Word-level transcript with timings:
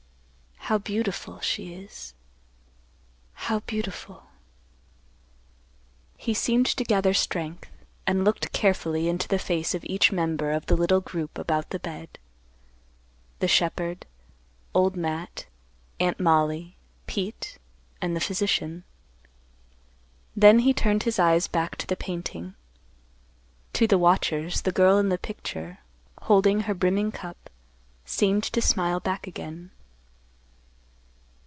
How 0.65 0.77
beautiful 0.77 1.41
she 1.41 1.73
is—how 1.73 3.59
beautiful!" 3.61 4.23
He 6.15 6.33
seemed 6.33 6.67
to 6.67 6.85
gather 6.85 7.13
strength, 7.13 7.69
and 8.07 8.23
looked 8.23 8.53
carefully 8.53 9.09
into 9.09 9.27
the 9.27 9.39
face 9.39 9.75
of 9.75 9.83
each 9.83 10.13
member 10.13 10.51
of 10.53 10.67
the 10.67 10.77
little 10.77 11.01
group 11.01 11.37
about 11.37 11.71
the 11.71 11.79
bed; 11.79 12.19
the 13.39 13.49
shepherd, 13.49 14.05
Old 14.73 14.95
Matt, 14.95 15.45
Aunt 15.99 16.21
Mollie, 16.21 16.77
Pete, 17.05 17.57
and 17.99 18.15
the 18.15 18.21
physician. 18.21 18.85
Then 20.37 20.59
he 20.59 20.73
turned 20.73 21.03
his 21.03 21.19
eyes 21.19 21.47
back 21.49 21.75
to 21.77 21.87
the 21.87 21.97
painting. 21.97 22.53
To 23.73 23.87
the 23.87 23.97
watchers, 23.97 24.61
the 24.61 24.71
girl 24.71 24.97
in 24.99 25.09
the 25.09 25.17
picture, 25.17 25.79
holding 26.21 26.61
her 26.61 26.73
brimming 26.73 27.11
cup, 27.11 27.49
seemed 28.05 28.43
to 28.43 28.61
smile 28.61 29.01
back 29.01 29.27
again. 29.27 29.71